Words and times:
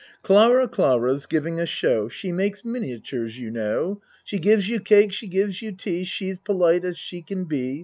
Clara, 0.23 0.67
Clara's 0.67 1.27
giving 1.27 1.59
a 1.59 1.65
show, 1.67 2.09
She 2.09 2.31
makes 2.31 2.65
miniatures, 2.65 3.37
you 3.37 3.51
know; 3.51 4.01
She 4.23 4.39
gives 4.39 4.67
you 4.67 4.79
cake, 4.79 5.11
she 5.11 5.27
gives 5.27 5.61
you 5.61 5.73
tea, 5.73 6.05
She's 6.05 6.39
polite 6.39 6.83
as 6.83 6.97
she 6.97 7.21
can 7.21 7.43
be. 7.45 7.79